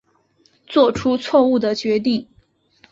[0.65, 2.27] 做出错误的决定